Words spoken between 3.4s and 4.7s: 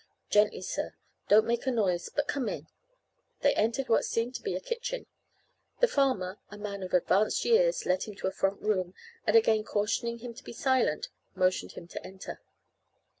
They entered what seemed to be a